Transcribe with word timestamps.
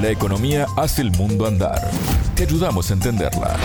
La 0.00 0.10
economía 0.10 0.66
hace 0.76 1.02
el 1.02 1.10
mundo 1.10 1.44
andar. 1.44 1.90
Te 2.36 2.44
ayudamos 2.44 2.88
a 2.88 2.94
entenderla. 2.94 3.56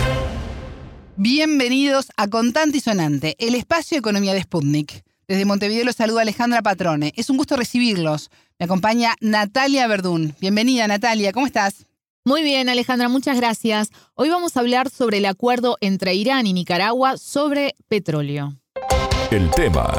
Bienvenidos 1.14 2.08
a 2.16 2.26
Contante 2.26 2.78
y 2.78 2.80
Sonante, 2.80 3.36
el 3.38 3.54
espacio 3.54 3.94
de 3.94 4.00
economía 4.00 4.34
de 4.34 4.42
Sputnik. 4.42 5.04
Desde 5.28 5.44
Montevideo 5.44 5.84
los 5.84 5.94
saluda 5.94 6.22
Alejandra 6.22 6.60
Patrone. 6.60 7.12
Es 7.14 7.30
un 7.30 7.36
gusto 7.36 7.56
recibirlos. 7.56 8.30
Me 8.58 8.64
acompaña 8.64 9.14
Natalia 9.20 9.86
Verdún. 9.86 10.34
Bienvenida, 10.40 10.88
Natalia. 10.88 11.32
¿Cómo 11.32 11.46
estás? 11.46 11.86
Muy 12.24 12.42
bien, 12.42 12.68
Alejandra, 12.68 13.08
muchas 13.08 13.36
gracias. 13.36 13.90
Hoy 14.14 14.28
vamos 14.28 14.56
a 14.56 14.60
hablar 14.60 14.90
sobre 14.90 15.18
el 15.18 15.26
acuerdo 15.26 15.76
entre 15.80 16.14
Irán 16.14 16.48
y 16.48 16.52
Nicaragua 16.52 17.16
sobre 17.16 17.76
petróleo. 17.86 18.54
El 19.30 19.50
tema 19.50 19.92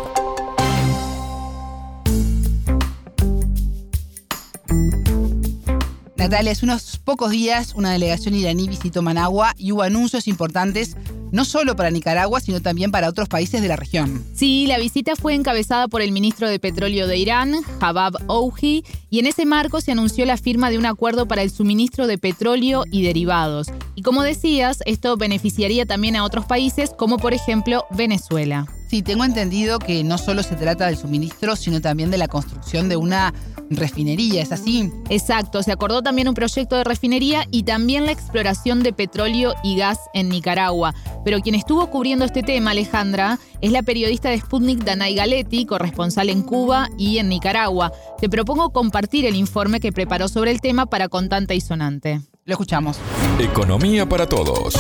Natalia, 6.25 6.53
hace 6.53 6.65
unos 6.65 6.97
pocos 6.97 7.29
días 7.29 7.73
una 7.75 7.91
delegación 7.91 8.33
iraní 8.33 8.67
visitó 8.67 9.03
Managua 9.03 9.53
y 9.59 9.73
hubo 9.73 9.83
anuncios 9.83 10.27
importantes 10.27 10.97
no 11.31 11.45
solo 11.45 11.75
para 11.75 11.91
Nicaragua, 11.91 12.39
sino 12.39 12.63
también 12.63 12.89
para 12.89 13.09
otros 13.09 13.29
países 13.29 13.61
de 13.61 13.67
la 13.67 13.75
región. 13.75 14.25
Sí, 14.33 14.65
la 14.65 14.79
visita 14.79 15.15
fue 15.15 15.35
encabezada 15.35 15.87
por 15.87 16.01
el 16.01 16.11
ministro 16.11 16.49
de 16.49 16.57
Petróleo 16.57 17.05
de 17.05 17.17
Irán, 17.17 17.61
Jabab 17.79 18.15
Ouhi, 18.25 18.83
y 19.11 19.19
en 19.19 19.27
ese 19.27 19.45
marco 19.45 19.81
se 19.81 19.91
anunció 19.91 20.25
la 20.25 20.37
firma 20.37 20.71
de 20.71 20.79
un 20.79 20.87
acuerdo 20.87 21.27
para 21.27 21.43
el 21.43 21.51
suministro 21.51 22.07
de 22.07 22.17
petróleo 22.17 22.85
y 22.89 23.03
derivados. 23.03 23.67
Y 23.93 24.01
como 24.01 24.23
decías, 24.23 24.79
esto 24.87 25.17
beneficiaría 25.17 25.85
también 25.85 26.15
a 26.15 26.23
otros 26.23 26.45
países, 26.47 26.89
como 26.97 27.19
por 27.19 27.35
ejemplo 27.35 27.85
Venezuela. 27.91 28.65
Sí, 28.87 29.01
tengo 29.01 29.23
entendido 29.23 29.79
que 29.79 30.03
no 30.03 30.17
solo 30.17 30.43
se 30.43 30.55
trata 30.55 30.85
del 30.85 30.97
suministro, 30.97 31.55
sino 31.55 31.81
también 31.81 32.11
de 32.11 32.17
la 32.17 32.27
construcción 32.27 32.87
de 32.87 32.97
una 32.97 33.33
refinería, 33.69 34.43
¿es 34.43 34.51
así? 34.51 34.91
Exacto, 35.09 35.63
se 35.63 35.71
acordó 35.71 36.03
también 36.03 36.27
un 36.27 36.35
proyecto 36.35 36.75
de 36.75 36.83
refinería 36.83 37.45
y 37.49 37.63
también 37.63 38.05
la 38.05 38.11
exploración 38.11 38.83
de 38.83 38.93
petróleo 38.93 39.55
y 39.63 39.77
gas 39.77 39.99
en 40.13 40.29
Nicaragua. 40.29 40.93
Pero 41.23 41.39
quien 41.41 41.55
estuvo 41.55 41.89
cubriendo 41.89 42.25
este 42.25 42.43
tema, 42.43 42.71
Alejandra, 42.71 43.39
es 43.61 43.71
la 43.71 43.81
periodista 43.81 44.29
de 44.29 44.39
Sputnik 44.39 44.83
Danay 44.83 45.15
Galetti, 45.15 45.65
corresponsal 45.65 46.29
en 46.29 46.43
Cuba 46.43 46.89
y 46.97 47.17
en 47.17 47.29
Nicaragua. 47.29 47.91
Te 48.19 48.29
propongo 48.29 48.69
compartir 48.69 49.25
el 49.25 49.35
informe 49.35 49.79
que 49.79 49.91
preparó 49.91 50.27
sobre 50.27 50.51
el 50.51 50.61
tema 50.61 50.85
para 50.85 51.09
Contante 51.09 51.55
y 51.55 51.61
Sonante. 51.61 52.21
Lo 52.45 52.53
escuchamos. 52.53 52.97
Economía 53.39 54.07
para 54.07 54.29
todos. 54.29 54.75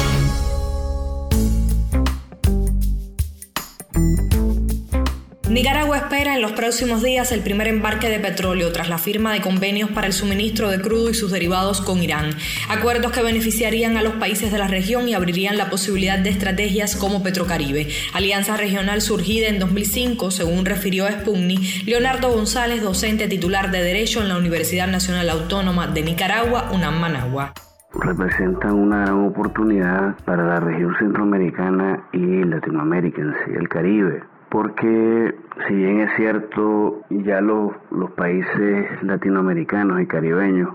Nicaragua 5.55 5.95
espera 5.95 6.35
en 6.35 6.41
los 6.41 6.51
próximos 6.51 7.01
días 7.01 7.31
el 7.31 7.39
primer 7.39 7.69
embarque 7.69 8.09
de 8.09 8.19
petróleo 8.19 8.73
tras 8.73 8.89
la 8.89 8.97
firma 8.97 9.31
de 9.31 9.39
convenios 9.39 9.89
para 9.89 10.05
el 10.05 10.11
suministro 10.11 10.69
de 10.69 10.81
crudo 10.81 11.09
y 11.09 11.13
sus 11.13 11.31
derivados 11.31 11.79
con 11.79 12.03
Irán. 12.03 12.31
Acuerdos 12.67 13.13
que 13.13 13.23
beneficiarían 13.23 13.95
a 13.95 14.03
los 14.03 14.15
países 14.15 14.51
de 14.51 14.57
la 14.57 14.67
región 14.67 15.07
y 15.07 15.13
abrirían 15.13 15.57
la 15.57 15.69
posibilidad 15.69 16.19
de 16.19 16.29
estrategias 16.29 16.97
como 16.97 17.23
Petrocaribe, 17.23 17.87
alianza 18.13 18.57
regional 18.57 18.99
surgida 18.99 19.47
en 19.47 19.59
2005, 19.59 20.29
según 20.29 20.65
refirió 20.65 21.07
Spugni 21.07 21.55
Leonardo 21.85 22.33
González, 22.33 22.81
docente 22.81 23.29
titular 23.29 23.71
de 23.71 23.81
Derecho 23.81 24.21
en 24.21 24.27
la 24.27 24.37
Universidad 24.37 24.89
Nacional 24.89 25.29
Autónoma 25.29 25.87
de 25.87 26.03
Nicaragua, 26.03 26.69
UNAM 26.73 26.99
Managua 26.99 27.53
representan 27.97 28.73
una 28.73 29.05
gran 29.05 29.25
oportunidad 29.25 30.17
para 30.25 30.45
la 30.45 30.59
región 30.59 30.93
centroamericana 30.99 32.05
y 32.11 32.43
Latinoamérica 32.43 33.21
en 33.21 33.55
el 33.55 33.69
Caribe 33.69 34.34
porque 34.55 35.35
si 35.67 35.75
bien 35.75 35.99
es 35.99 36.15
cierto, 36.15 37.01
ya 37.09 37.41
los, 37.41 37.73
países 38.15 39.03
latinoamericanos 39.03 39.99
y 39.99 40.07
caribeños 40.07 40.69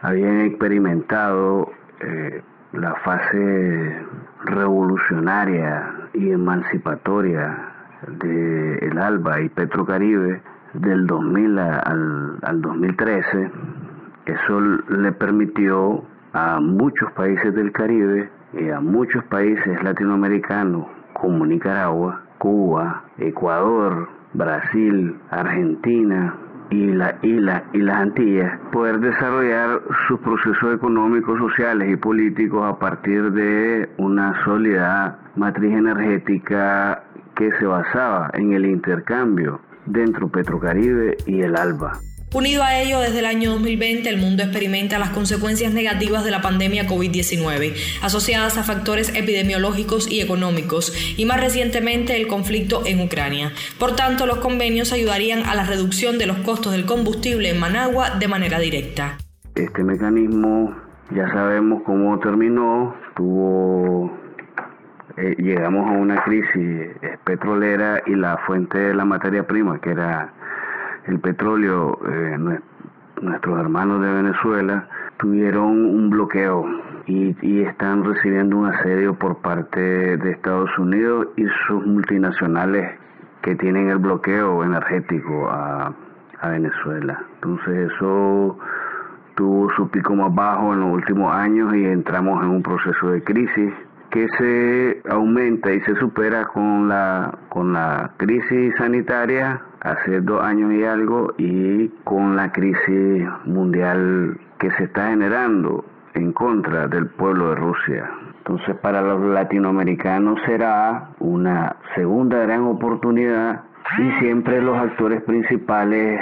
habían 0.00 0.42
experimentado 0.42 1.72
eh, 1.98 2.40
la 2.72 2.94
fase 3.04 3.98
revolucionaria 4.44 5.92
y 6.12 6.30
emancipatoria 6.30 7.72
del 8.06 8.96
ALBA 8.96 9.40
y 9.40 9.48
Petrocaribe 9.48 10.40
del 10.74 11.08
2000 11.08 11.58
al, 11.58 12.38
al 12.42 12.62
2013, 12.62 13.50
eso 14.26 14.60
le 14.60 15.10
permitió 15.10 16.04
a 16.32 16.60
muchos 16.60 17.10
países 17.14 17.52
del 17.56 17.72
Caribe 17.72 18.30
y 18.52 18.68
a 18.70 18.78
muchos 18.78 19.24
países 19.24 19.82
latinoamericanos 19.82 20.86
como 21.12 21.44
Nicaragua 21.44 22.23
Cuba, 22.44 23.04
Ecuador, 23.16 24.06
Brasil, 24.34 25.16
Argentina 25.30 26.36
y, 26.68 26.92
la, 26.92 27.18
y, 27.22 27.38
y 27.38 27.80
las 27.80 27.96
Antillas, 27.96 28.60
poder 28.70 29.00
desarrollar 29.00 29.80
sus 30.06 30.20
procesos 30.20 30.74
económicos, 30.74 31.38
sociales 31.38 31.90
y 31.90 31.96
políticos 31.96 32.62
a 32.70 32.78
partir 32.78 33.32
de 33.32 33.88
una 33.96 34.44
sólida 34.44 35.20
matriz 35.36 35.72
energética 35.72 37.04
que 37.34 37.50
se 37.52 37.64
basaba 37.64 38.28
en 38.34 38.52
el 38.52 38.66
intercambio 38.66 39.60
dentro 39.86 40.28
Petrocaribe 40.28 41.16
y 41.24 41.40
el 41.40 41.56
ALBA. 41.56 41.92
Unido 42.34 42.64
a 42.64 42.80
ello, 42.80 42.98
desde 42.98 43.20
el 43.20 43.26
año 43.26 43.52
2020 43.52 44.08
el 44.08 44.16
mundo 44.16 44.42
experimenta 44.42 44.98
las 44.98 45.10
consecuencias 45.10 45.72
negativas 45.72 46.24
de 46.24 46.32
la 46.32 46.42
pandemia 46.42 46.88
COVID-19, 46.88 47.74
asociadas 48.02 48.58
a 48.58 48.64
factores 48.64 49.14
epidemiológicos 49.14 50.10
y 50.10 50.20
económicos, 50.20 50.92
y 51.16 51.26
más 51.26 51.40
recientemente 51.40 52.16
el 52.16 52.26
conflicto 52.26 52.82
en 52.86 53.00
Ucrania. 53.00 53.52
Por 53.78 53.94
tanto, 53.94 54.26
los 54.26 54.38
convenios 54.38 54.92
ayudarían 54.92 55.44
a 55.44 55.54
la 55.54 55.64
reducción 55.64 56.18
de 56.18 56.26
los 56.26 56.38
costos 56.38 56.72
del 56.72 56.86
combustible 56.86 57.50
en 57.50 57.60
Managua 57.60 58.10
de 58.18 58.26
manera 58.26 58.58
directa. 58.58 59.16
Este 59.54 59.84
mecanismo 59.84 60.74
ya 61.14 61.28
sabemos 61.28 61.84
cómo 61.86 62.18
terminó, 62.18 62.96
tuvo 63.14 64.10
eh, 65.16 65.36
llegamos 65.38 65.88
a 65.88 65.92
una 65.92 66.24
crisis 66.24 66.88
petrolera 67.22 68.02
y 68.06 68.16
la 68.16 68.38
fuente 68.38 68.76
de 68.76 68.94
la 68.94 69.04
materia 69.04 69.46
prima, 69.46 69.80
que 69.80 69.90
era 69.90 70.32
el 71.06 71.20
petróleo, 71.20 71.98
eh, 72.08 72.38
nuestros 73.20 73.60
hermanos 73.60 74.00
de 74.02 74.12
Venezuela 74.12 74.88
tuvieron 75.18 75.66
un 75.66 76.10
bloqueo 76.10 76.66
y, 77.06 77.34
están 77.62 78.04
recibiendo 78.04 78.56
un 78.56 78.66
asedio 78.66 79.14
por 79.14 79.38
parte 79.38 79.80
de 79.80 80.30
Estados 80.30 80.70
Unidos 80.78 81.28
y 81.36 81.44
sus 81.66 81.84
multinacionales 81.86 82.98
que 83.42 83.54
tienen 83.56 83.90
el 83.90 83.98
bloqueo 83.98 84.64
energético 84.64 85.48
a, 85.50 85.92
a 86.40 86.48
Venezuela. 86.48 87.22
Entonces 87.34 87.92
eso 87.92 88.58
tuvo 89.34 89.70
su 89.74 89.88
pico 89.90 90.14
más 90.14 90.34
bajo 90.34 90.72
en 90.72 90.80
los 90.80 90.92
últimos 90.92 91.34
años 91.34 91.74
y 91.74 91.84
entramos 91.84 92.42
en 92.42 92.50
un 92.50 92.62
proceso 92.62 93.10
de 93.10 93.22
crisis 93.22 93.72
que 94.10 94.28
se 94.38 95.02
aumenta 95.10 95.72
y 95.72 95.80
se 95.80 95.96
supera 95.96 96.44
con 96.46 96.88
la, 96.88 97.36
con 97.48 97.72
la 97.72 98.12
crisis 98.16 98.74
sanitaria 98.78 99.60
hace 99.84 100.20
dos 100.22 100.42
años 100.42 100.72
y 100.72 100.82
algo 100.82 101.34
y 101.38 101.88
con 102.02 102.36
la 102.36 102.50
crisis 102.52 103.28
mundial 103.44 104.36
que 104.58 104.70
se 104.72 104.84
está 104.84 105.10
generando 105.10 105.84
en 106.14 106.32
contra 106.32 106.88
del 106.88 107.06
pueblo 107.06 107.50
de 107.50 107.56
Rusia. 107.56 108.10
Entonces 108.38 108.76
para 108.76 109.02
los 109.02 109.20
latinoamericanos 109.22 110.40
será 110.46 111.10
una 111.20 111.76
segunda 111.94 112.38
gran 112.38 112.62
oportunidad 112.62 113.62
y 113.98 114.10
siempre 114.20 114.60
los 114.62 114.76
actores 114.76 115.22
principales 115.22 116.20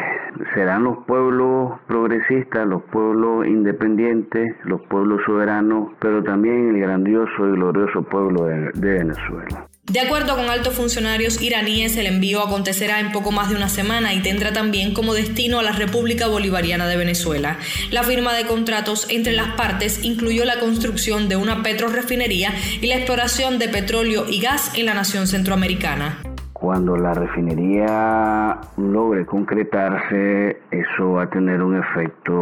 serán 0.54 0.84
los 0.84 0.98
pueblos 1.06 1.78
progresistas, 1.86 2.66
los 2.66 2.82
pueblos 2.84 3.46
independientes, 3.46 4.56
los 4.64 4.80
pueblos 4.82 5.20
soberanos, 5.24 5.92
pero 6.00 6.22
también 6.22 6.74
el 6.74 6.80
grandioso 6.80 7.48
y 7.48 7.52
glorioso 7.52 8.02
pueblo 8.02 8.44
de, 8.44 8.70
Venezuela. 8.74 9.68
De 9.90 9.98
acuerdo 9.98 10.36
con 10.36 10.48
altos 10.48 10.74
funcionarios 10.74 11.42
iraníes, 11.42 11.96
el 11.96 12.06
envío 12.06 12.40
acontecerá 12.40 13.00
en 13.00 13.10
poco 13.10 13.32
más 13.32 13.48
de 13.48 13.56
una 13.56 13.68
semana 13.68 14.14
y 14.14 14.22
tendrá 14.22 14.52
también 14.52 14.94
como 14.94 15.12
destino 15.12 15.58
a 15.58 15.64
la 15.64 15.72
República 15.72 16.28
Bolivariana 16.28 16.86
de 16.86 16.96
Venezuela. 16.96 17.58
La 17.90 18.04
firma 18.04 18.32
de 18.32 18.46
contratos 18.46 19.08
entre 19.10 19.32
las 19.32 19.54
partes 19.54 20.04
incluyó 20.04 20.44
la 20.44 20.60
construcción 20.60 21.28
de 21.28 21.34
una 21.34 21.64
petrorefinería 21.64 22.50
y 22.80 22.86
la 22.86 22.94
exploración 22.94 23.58
de 23.58 23.68
petróleo 23.68 24.26
y 24.28 24.40
gas 24.40 24.72
en 24.78 24.86
la 24.86 24.94
nación 24.94 25.26
centroamericana. 25.26 26.20
Cuando 26.52 26.96
la 26.96 27.12
refinería 27.12 28.60
logre 28.76 29.26
concretarse, 29.26 30.60
eso 30.70 31.10
va 31.14 31.24
a 31.24 31.30
tener 31.30 31.60
un 31.60 31.76
efecto 31.76 32.32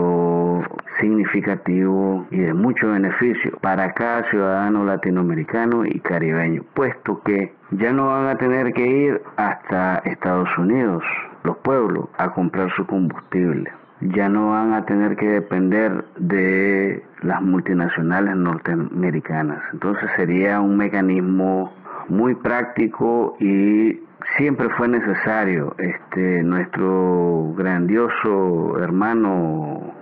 significativo 1.01 2.27
y 2.31 2.39
de 2.39 2.55
mucho 2.55 2.91
beneficio 2.91 3.59
para 3.61 3.93
cada 3.93 4.29
ciudadano 4.31 4.85
latinoamericano 4.85 5.85
y 5.85 6.01
caribeño, 6.01 6.63
puesto 6.75 7.21
que 7.23 7.53
ya 7.73 7.93
no 7.93 8.09
van 8.09 8.27
a 8.27 8.37
tener 8.37 8.73
que 8.73 8.87
ir 8.87 9.23
hasta 9.37 9.99
Estados 10.05 10.49
Unidos, 10.59 11.03
los 11.45 11.57
pueblos, 11.59 12.09
a 12.19 12.33
comprar 12.33 12.71
su 12.77 12.87
combustible. 12.87 13.71
Ya 14.01 14.29
no 14.29 14.51
van 14.51 14.73
a 14.73 14.87
tener 14.87 15.17
que 15.17 15.29
depender 15.29 16.05
de 16.17 17.05
las 17.23 17.43
multinacionales 17.43 18.35
norteamericanas. 18.35 19.63
Entonces 19.75 20.11
sería 20.17 20.61
un 20.61 20.79
mecanismo 20.79 21.73
muy 22.09 22.35
práctico 22.35 23.37
y 23.39 24.01
siempre 24.37 24.69
fue 24.71 24.89
necesario 24.89 25.75
este 25.79 26.43
nuestro 26.43 27.53
grandioso 27.57 28.79
hermano 28.81 29.93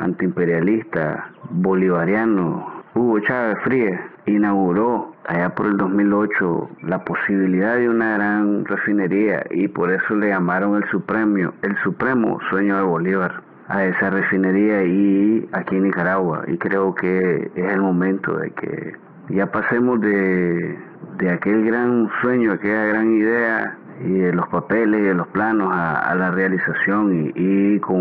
antiimperialista, 0.00 1.30
bolivariano, 1.50 2.82
Hugo 2.94 3.20
Chávez 3.20 3.58
Frías, 3.62 4.00
inauguró 4.26 5.14
allá 5.26 5.54
por 5.54 5.66
el 5.66 5.76
2008 5.76 6.70
la 6.82 7.04
posibilidad 7.04 7.76
de 7.76 7.88
una 7.88 8.14
gran 8.14 8.64
refinería 8.64 9.44
y 9.50 9.68
por 9.68 9.92
eso 9.92 10.16
le 10.16 10.28
llamaron 10.28 10.76
el 10.82 10.88
supremo, 10.90 11.52
el 11.62 11.76
supremo 11.84 12.38
sueño 12.50 12.76
de 12.76 12.82
Bolívar 12.82 13.42
a 13.68 13.84
esa 13.84 14.10
refinería 14.10 14.82
y 14.84 15.48
aquí 15.52 15.76
en 15.76 15.84
Nicaragua. 15.84 16.44
Y 16.48 16.58
creo 16.58 16.94
que 16.94 17.50
es 17.54 17.72
el 17.72 17.80
momento 17.80 18.36
de 18.36 18.50
que 18.50 18.96
ya 19.28 19.46
pasemos 19.46 20.00
de, 20.00 20.76
de 21.18 21.30
aquel 21.30 21.64
gran 21.64 22.10
sueño, 22.20 22.52
aquella 22.52 22.86
gran 22.86 23.14
idea 23.14 23.78
y 24.04 24.12
de 24.12 24.32
los 24.32 24.48
papeles 24.48 25.14
los 25.14 25.28
planos 25.28 25.70
a, 25.72 26.14
la 26.14 26.30
realización 26.30 27.32
y, 27.34 27.78
con 27.80 27.96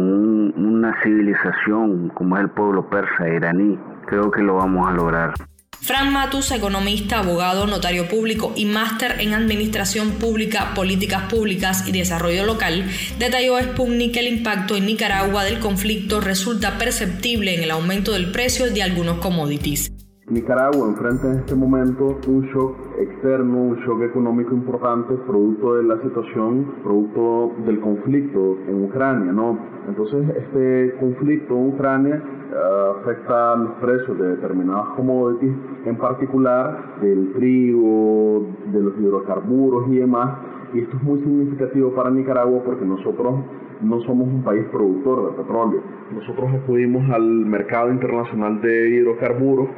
una 0.58 0.96
civilización 1.04 2.10
como 2.10 2.38
es 2.38 2.44
el 2.44 2.50
pueblo 2.50 2.90
persa 2.90 3.28
iraní, 3.28 3.78
creo 4.06 4.32
que 4.32 4.42
lo 4.42 4.56
vamos 4.56 4.88
a 4.88 4.94
lograr. 4.94 5.34
Fran 5.82 6.12
Matus, 6.12 6.52
economista, 6.52 7.20
abogado, 7.20 7.66
notario 7.66 8.08
público 8.08 8.54
y 8.56 8.66
máster 8.66 9.22
en 9.22 9.34
Administración 9.34 10.12
Pública, 10.12 10.74
Políticas 10.76 11.24
Públicas 11.32 11.88
y 11.88 11.94
Desarrollo 11.94 12.46
Local, 12.46 12.86
detalló 13.18 13.56
a 13.56 13.64
Sputnik 13.64 14.14
que 14.14 14.20
el 14.20 14.28
impacto 14.28 14.76
en 14.76 14.86
Nicaragua 14.86 15.46
del 15.46 15.60
conflicto 15.60 16.20
resulta 16.20 16.78
perceptible 16.78 17.56
en 17.56 17.64
el 17.64 17.72
aumento 17.72 18.12
del 18.12 18.32
precio 18.32 18.70
de 18.70 18.84
algunos 18.84 19.20
commodities. 19.20 19.90
Nicaragua 20.30 20.88
enfrenta 20.88 21.28
en 21.28 21.40
este 21.40 21.56
momento 21.56 22.20
un 22.28 22.42
shock 22.54 22.76
externo, 23.00 23.64
un 23.64 23.78
shock 23.78 24.04
económico 24.04 24.54
importante, 24.54 25.16
producto 25.26 25.78
de 25.78 25.84
la 25.84 26.00
situación, 26.04 26.68
producto 26.84 27.54
del 27.66 27.80
conflicto 27.80 28.60
en 28.68 28.84
Ucrania, 28.84 29.32
¿no? 29.32 29.58
Entonces, 29.88 30.30
este 30.38 30.94
conflicto 31.00 31.56
en 31.56 31.70
Ucrania 31.70 32.22
uh, 32.22 33.00
afecta 33.00 33.56
los 33.56 33.72
precios 33.82 34.20
de 34.20 34.28
determinadas 34.36 34.90
commodities, 34.96 35.56
en 35.86 35.98
particular 35.98 37.00
del 37.02 37.34
trigo, 37.34 38.46
de 38.72 38.82
los 38.82 39.00
hidrocarburos 39.00 39.90
y 39.90 39.98
demás. 39.98 40.38
Y 40.76 40.82
esto 40.82 40.96
es 40.96 41.04
muy 41.04 41.20
significativo 41.22 41.92
para 41.96 42.12
Nicaragua 42.12 42.62
porque 42.64 42.86
nosotros 42.86 43.34
no 43.82 44.00
somos 44.02 44.28
un 44.28 44.44
país 44.44 44.64
productor 44.72 45.32
de 45.32 45.42
petróleo. 45.42 45.82
Nosotros 46.14 46.54
acudimos 46.54 47.10
al 47.10 47.24
mercado 47.24 47.92
internacional 47.92 48.62
de 48.62 48.90
hidrocarburos 48.90 49.70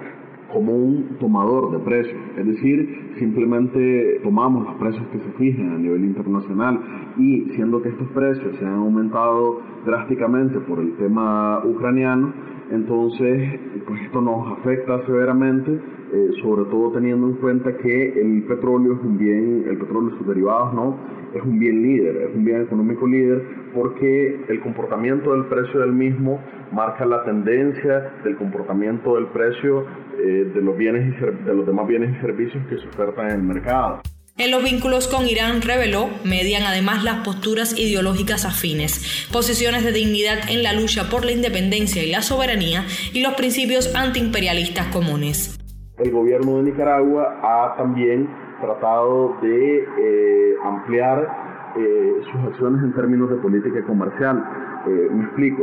como 0.53 0.75
un 0.75 1.17
tomador 1.19 1.71
de 1.71 1.79
precios, 1.79 2.19
es 2.37 2.45
decir, 2.45 3.13
simplemente 3.17 4.19
tomamos 4.23 4.65
los 4.65 4.75
precios 4.75 5.05
que 5.11 5.19
se 5.19 5.31
fijan 5.37 5.71
a 5.71 5.77
nivel 5.77 6.03
internacional 6.03 6.79
y 7.17 7.49
siendo 7.55 7.81
que 7.81 7.89
estos 7.89 8.07
precios 8.09 8.55
se 8.57 8.65
han 8.65 8.75
aumentado 8.75 9.61
drásticamente 9.85 10.59
por 10.59 10.79
el 10.79 10.93
tema 10.93 11.61
ucraniano, 11.65 12.33
entonces 12.71 13.59
pues 13.85 14.01
esto 14.01 14.21
nos 14.21 14.57
afecta 14.57 15.05
severamente, 15.05 15.71
eh, 15.71 16.29
sobre 16.41 16.69
todo 16.69 16.91
teniendo 16.91 17.27
en 17.27 17.33
cuenta 17.35 17.75
que 17.77 18.21
el 18.21 18.43
petróleo 18.43 18.93
es 18.93 18.99
un 19.01 19.17
bien, 19.17 19.65
el 19.67 19.77
petróleo 19.77 20.13
y 20.13 20.17
sus 20.17 20.27
derivados 20.27 20.73
no, 20.73 20.97
es 21.33 21.43
un 21.43 21.59
bien 21.59 21.81
líder, 21.81 22.17
es 22.29 22.35
un 22.35 22.45
bien 22.45 22.61
económico 22.61 23.07
líder 23.07 23.41
porque 23.73 24.43
el 24.47 24.59
comportamiento 24.61 25.33
del 25.33 25.45
precio 25.45 25.79
del 25.79 25.93
mismo 25.93 26.41
marca 26.71 27.05
la 27.05 27.23
tendencia 27.23 28.13
del 28.23 28.35
comportamiento 28.37 29.15
del 29.15 29.27
precio 29.27 29.85
eh, 30.17 30.51
de, 30.53 30.61
los 30.61 30.77
bienes 30.77 31.15
y 31.15 31.45
de 31.45 31.53
los 31.53 31.65
demás 31.65 31.87
bienes 31.87 32.15
y 32.17 32.21
servicios 32.21 32.65
que 32.67 32.77
se 32.77 32.87
ofertan 32.87 33.29
en 33.29 33.35
el 33.37 33.43
mercado. 33.43 34.01
En 34.41 34.49
los 34.49 34.63
vínculos 34.63 35.07
con 35.07 35.27
Irán 35.27 35.61
reveló, 35.61 36.09
median 36.25 36.63
además 36.63 37.03
las 37.03 37.17
posturas 37.17 37.77
ideológicas 37.77 38.43
afines, 38.43 39.29
posiciones 39.31 39.85
de 39.85 39.91
dignidad 39.91 40.49
en 40.49 40.63
la 40.63 40.73
lucha 40.73 41.11
por 41.11 41.23
la 41.23 41.31
independencia 41.31 42.01
y 42.01 42.09
la 42.09 42.23
soberanía 42.23 42.81
y 43.13 43.21
los 43.21 43.35
principios 43.35 43.93
antiimperialistas 43.93 44.87
comunes. 44.87 45.61
El 45.99 46.09
gobierno 46.09 46.57
de 46.57 46.63
Nicaragua 46.63 47.37
ha 47.43 47.77
también 47.77 48.27
tratado 48.61 49.37
de 49.43 49.77
eh, 49.77 50.55
ampliar 50.65 51.21
eh, 51.77 52.13
sus 52.31 52.41
acciones 52.49 52.83
en 52.83 52.93
términos 52.93 53.29
de 53.29 53.35
política 53.35 53.85
comercial. 53.85 54.43
me 54.87 55.23
explico. 55.23 55.61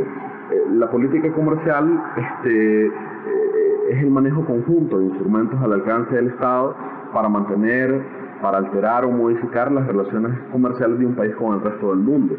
la 0.71 0.89
política 0.89 1.33
comercial 1.33 2.01
este, 2.15 2.85
es 3.91 4.03
el 4.03 4.09
manejo 4.09 4.45
conjunto 4.45 4.99
de 4.99 5.05
instrumentos 5.07 5.59
al 5.61 5.73
alcance 5.73 6.15
del 6.15 6.27
Estado 6.27 6.77
para 7.11 7.27
mantener, 7.27 8.18
para 8.41 8.57
alterar 8.57 9.05
o 9.05 9.11
modificar 9.11 9.71
las 9.71 9.85
relaciones 9.87 10.37
comerciales 10.51 10.99
de 10.99 11.05
un 11.05 11.15
país 11.15 11.35
con 11.35 11.55
el 11.55 11.61
resto 11.61 11.89
del 11.89 11.99
mundo. 11.99 12.35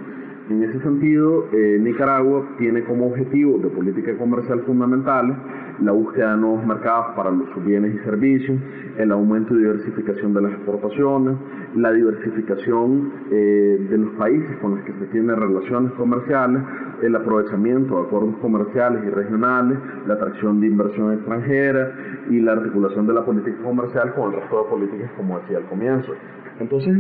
En 0.51 0.65
ese 0.65 0.81
sentido, 0.81 1.47
eh, 1.53 1.79
Nicaragua 1.81 2.45
tiene 2.59 2.83
como 2.83 3.07
objetivo 3.07 3.59
de 3.59 3.69
política 3.69 4.19
comercial 4.19 4.61
fundamentales 4.67 5.37
la 5.81 5.93
búsqueda 5.93 6.33
de 6.33 6.41
nuevos 6.41 6.67
mercados 6.67 7.15
para 7.15 7.31
sus 7.55 7.65
bienes 7.65 7.95
y 7.95 7.99
servicios, 8.01 8.59
el 8.99 9.13
aumento 9.13 9.55
y 9.55 9.59
diversificación 9.59 10.35
de 10.35 10.43
las 10.43 10.53
exportaciones, 10.55 11.37
la 11.77 11.93
diversificación 11.93 13.13
eh, 13.31 13.87
de 13.91 13.99
los 13.99 14.11
países 14.15 14.51
con 14.61 14.75
los 14.75 14.85
que 14.85 14.93
se 14.95 15.07
tienen 15.13 15.37
relaciones 15.37 15.93
comerciales, 15.93 16.63
el 17.01 17.15
aprovechamiento 17.15 17.95
de 18.01 18.09
acuerdos 18.09 18.35
comerciales 18.43 19.05
y 19.07 19.09
regionales, 19.09 19.79
la 20.09 20.15
atracción 20.15 20.61
de 20.61 20.67
inversión 20.67 21.13
extranjera 21.13 21.93
y 22.29 22.41
la 22.41 22.55
articulación 22.55 23.07
de 23.07 23.15
la 23.15 23.25
política 23.25 23.57
comercial 23.63 24.15
con 24.15 24.35
el 24.35 24.41
resto 24.41 24.65
de 24.65 24.69
políticas, 24.69 25.11
como 25.17 25.39
decía 25.39 25.59
al 25.59 25.67
comienzo. 25.67 26.13
Entonces, 26.59 26.99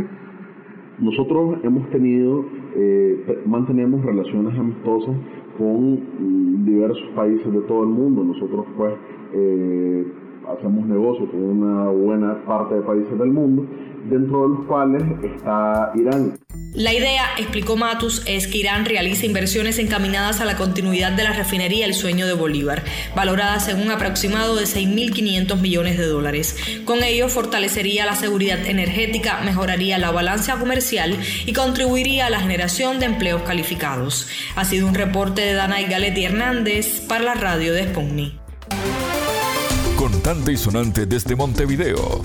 nosotros 1.01 1.59
hemos 1.63 1.89
tenido, 1.91 2.45
eh, 2.77 3.43
mantenemos 3.47 4.05
relaciones 4.05 4.59
amistosas 4.59 5.17
con 5.57 5.95
mm, 5.95 6.65
diversos 6.65 7.09
países 7.15 7.53
de 7.53 7.61
todo 7.63 7.85
el 7.85 7.91
mundo. 7.91 8.23
Nosotros 8.23 8.67
pues 8.77 8.95
eh, 9.33 10.07
hacemos 10.49 10.87
negocio 10.87 11.31
con 11.31 11.43
una 11.43 11.91
buena 11.91 12.45
parte 12.45 12.75
de 12.75 12.83
países 12.83 13.19
del 13.19 13.33
mundo, 13.33 13.65
dentro 14.11 14.43
de 14.43 14.49
los 14.49 14.67
cuales 14.67 15.03
está 15.23 15.93
Irán. 15.95 16.33
La 16.73 16.95
idea, 16.95 17.25
explicó 17.37 17.77
Matus, 17.77 18.23
es 18.27 18.47
que 18.47 18.59
Irán 18.59 18.85
realice 18.85 19.27
inversiones 19.27 19.79
encaminadas 19.79 20.41
a 20.41 20.45
la 20.45 20.57
continuidad 20.57 21.11
de 21.11 21.25
la 21.25 21.33
refinería 21.33 21.85
El 21.85 21.95
Sueño 21.95 22.29
de 22.29 22.33
Bolívar, 22.33 22.85
valoradas 23.17 23.67
en 23.67 23.81
un 23.81 23.91
aproximado 23.91 24.55
de 24.55 24.67
6.500 24.67 25.59
millones 25.59 25.99
de 25.99 26.07
dólares. 26.07 26.57
Con 26.85 27.03
ello 27.03 27.29
fortalecería 27.29 28.07
la 28.07 28.15
seguridad 28.15 28.65
energética, 28.65 29.41
mejoraría 29.41 29.99
la 29.99 30.13
balanza 30.13 30.59
comercial 30.59 31.19
y 31.45 31.53
contribuiría 31.53 32.27
a 32.27 32.31
la 32.31 32.41
generación 32.41 33.01
de 33.01 33.07
empleos 33.07 33.43
calificados. 33.43 34.29
Ha 34.55 34.65
sido 34.65 34.87
un 34.87 34.95
reporte 34.95 35.43
de 35.43 35.55
Danay 35.55 35.87
Galetti 35.87 36.25
Hernández 36.25 37.01
para 37.09 37.25
la 37.25 37.35
radio 37.35 37.73
de 37.73 37.89
Sputnik. 37.89 38.35
Contante 39.97 40.53
y 40.53 40.57
sonante 40.57 41.05
desde 41.05 41.35
Montevideo. 41.35 42.23